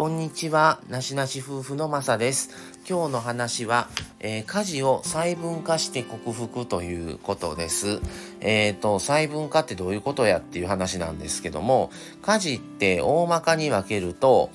[0.00, 2.48] こんにちは、なしなし夫婦のまさです。
[2.88, 3.86] 今日の話は、
[4.18, 8.00] えー、家事を細分化して克服ということです。
[8.40, 11.90] えっ、ー、と、細分化ってどういうことやっていう話なんですけども、
[12.22, 14.48] 家事って大まかに分けると、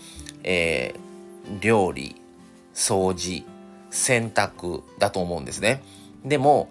[0.44, 2.16] えー、料理、
[2.73, 3.46] 掃除、
[3.91, 5.84] 洗濯だと思うんですね。
[6.23, 6.70] でも、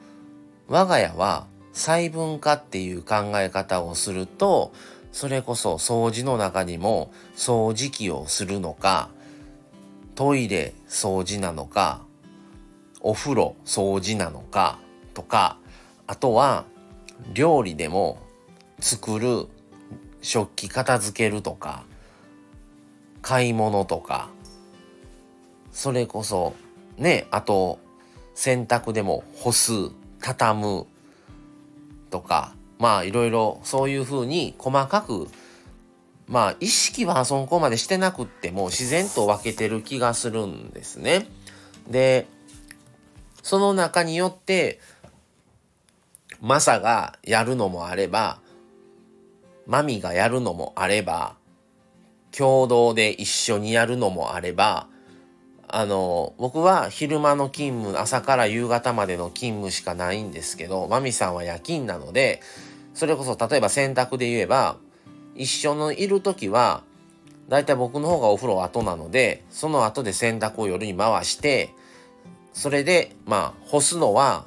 [0.66, 4.72] 我が家は細分化っていう考え方をすると、
[5.14, 9.11] それこそ掃除の中にも掃除機をするのか
[10.17, 12.00] トイレ掃除なのか
[12.99, 14.81] お風呂掃除なのか
[15.14, 15.57] とか
[16.08, 16.64] あとは
[17.32, 18.19] 料理でも
[18.81, 19.46] 作る
[20.21, 21.85] 食器片付けるとか
[23.22, 24.31] 買い物とか
[25.71, 26.57] それこそ
[26.99, 27.79] ねあと
[28.35, 29.72] 洗濯でも干す
[30.21, 30.86] 畳む
[32.11, 35.28] とかまあいろいろそういうふうに細かく
[36.28, 41.26] まあ意識はそこまでしてなくっても自然と分けてる気がするんですね。
[41.88, 42.26] で
[43.42, 44.80] その中によって
[46.42, 48.38] マサがやるのもあれば
[49.66, 51.36] マミがやるのもあれば
[52.36, 54.88] 共同で一緒にやるのもあれば
[55.69, 62.42] あの僕は昼間の勤務朝から夕方までの勤務しかないんですけどマミさんは夜勤なので
[62.95, 64.77] それこそ例えば洗濯で言えば
[65.34, 66.83] 一緒のいる時は
[67.48, 71.75] だいたい僕の方がお風呂後なのでその後で洗濯を夜に回して
[72.53, 74.47] それでまあ干すのは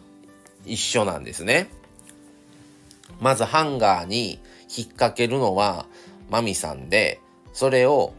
[0.66, 1.70] 一緒なんですね。
[3.20, 4.40] まずハンガーに
[4.76, 5.86] 引っ掛けるのは
[6.30, 7.20] マミさんで
[7.54, 8.14] それを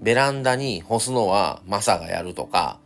[0.00, 2.78] ベランダに干すのはマサがやるとか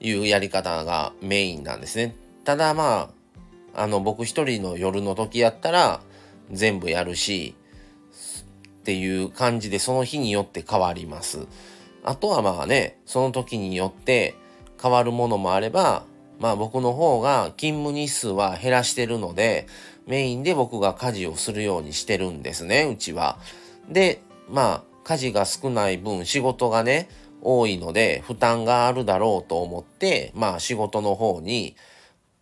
[0.00, 2.16] いうやり方がメインなんですね。
[2.44, 3.10] ただま
[3.74, 6.00] ああの僕一人の夜の時やったら
[6.50, 7.54] 全部やるし
[8.80, 11.46] っていう感じでその日によって変わります。
[12.04, 14.34] あとはまあねその時によって
[14.80, 16.04] 変わるものもあれば
[16.38, 19.66] まあ僕の方が勤務日数は減らしてるので
[20.06, 23.38] メインで僕が家事をするようにしてるんですねうちは。
[23.88, 27.08] でまあ家事が少ない分仕事がね
[27.40, 31.76] 多いので負担があるだろうと思ってまあ仕事の方に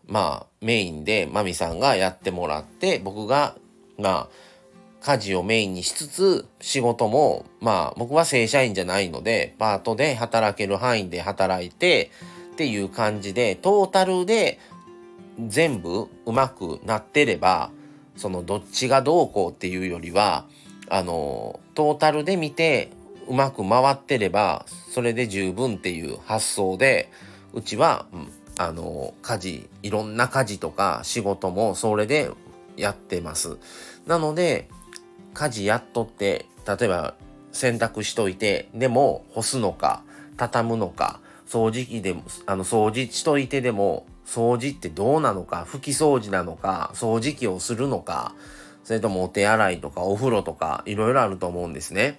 [0.07, 3.57] まあメインでマミさんがやってもらって僕が
[4.03, 4.29] まあ
[5.01, 12.11] 家事をメインにしつつ仕事もまあ僕は正社員じゃないのでパートで働ける範囲で働いて
[12.53, 14.61] っていう感じでトータルで
[15.47, 17.71] 全部うまくなってれば
[18.17, 20.45] そのどっちがどうこうっていうよりは
[20.89, 22.91] あのトータルで見て
[23.29, 27.11] うまく回ってればそれで十分っていう発想で
[27.55, 28.07] うちは、
[28.59, 32.31] あの家事いろんな家事とか仕事もそれで
[32.77, 33.59] やってます。
[34.07, 34.69] なので
[35.35, 37.15] 家事やっとって例えば
[37.53, 40.03] 洗濯しといてでも干すのか
[40.37, 48.35] 畳むのか掃除機でもあの掃除しといてでも掃除ってどうなのか拭き掃除なのか掃除機をするのか
[48.85, 52.19] それともお手洗いとかお風呂とかいろいろあると思うんですね。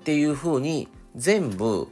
[0.00, 1.88] っていうふうに全部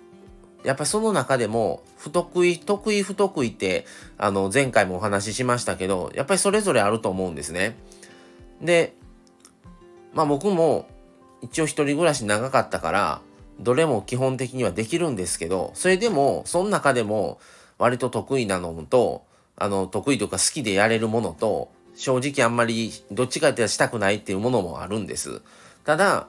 [0.66, 3.87] やっぱその中でも不得意得意不得意って
[4.19, 7.77] あの前回もお話ししましたけどやっぱりそれぞれあると思うんですね。
[8.60, 8.93] で
[10.12, 10.88] まあ僕も
[11.41, 13.21] 一応一人暮らし長かったから
[13.60, 17.38] どれも基本的にはできるんですけどそれでもその中でも
[17.78, 19.22] 割と得意なのと
[19.54, 25.43] あの得意とか好きでやれるものと正直あんまりどっちかってしたくないっていうものもあるんです。
[25.84, 26.27] ただ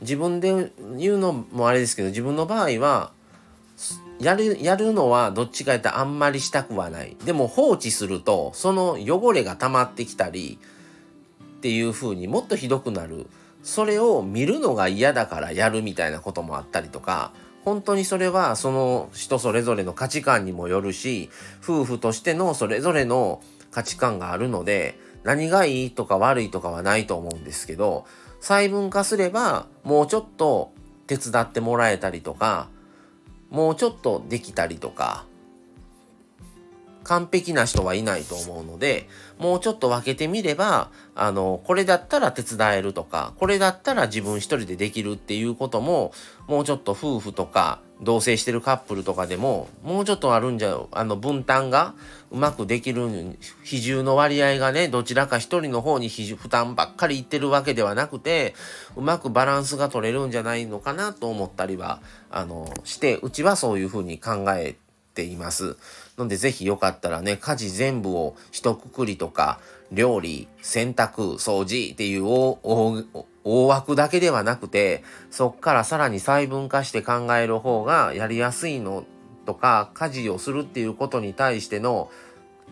[0.00, 3.12] 自分で言うのもあれですけど自分の場合は
[4.20, 7.16] やるやるのはどっちかやったらあんまりしたくはない。
[7.24, 10.58] でも放置するとその汚れが溜まってきたり
[11.42, 13.26] っていう風にもっとひどくなる。
[13.64, 17.32] それを見るのが嫌だからやるみたいなこともあったりとか
[17.64, 21.30] 本当にそれはその人それぞれの価値観にもよるし
[21.62, 28.04] 夫婦としてのそれぞれの価値観があるので何がいいとか悪いとかはないと思うんですけど
[28.40, 30.72] 細分化すればもうちょっと
[31.06, 32.68] 手伝ってもらえたりとか
[33.50, 35.26] もうちょっとできたりとか
[37.04, 39.08] 完璧な人はいないと思うので
[39.38, 46.12] もうちょっと分けてみればあのこれだったら手伝えるとかこれだったら自分一人でできるっていうことも
[46.48, 51.94] もうちょっと夫婦とか同棲してるカップルとかでももうちょっとあるんじゃあの分担が
[52.30, 53.08] うまくできる
[53.62, 58.54] 比重の割合がねどちらか一人の方に負担ばっかりいってるわけではなくて
[58.96, 62.00] うまくバランスが取れるんじゃないのかなと思ったりは
[62.30, 64.76] あのしてうちはそういうふうに考え
[65.14, 65.76] ています。
[66.18, 69.60] のでぜひよかったらね、家事全部を一括りとか、
[69.92, 79.04] 料理、洗濯、掃除っていう大枠だけではなくて、そっからさらに細分化して考える方がやりやすいの
[79.46, 82.10] とか、家事をするっていうことに対しての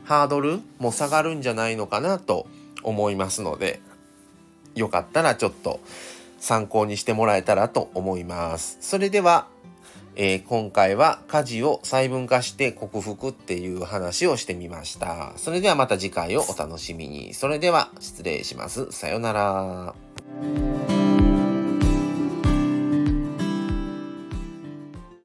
[0.05, 2.47] ハードルも下がるんじゃないのかなと
[2.83, 3.81] 思いますので、
[4.75, 5.81] よかったらちょっと
[6.39, 8.79] 参考にしてもらえたらと思います。
[8.81, 9.47] それでは、
[10.15, 15.33] えー、今回は家事を細分化して克服っていう話をしてみました。
[15.37, 17.35] それではまた次回をお楽しみに。
[17.35, 18.91] それでは失礼します。
[18.93, 21.02] さようなら。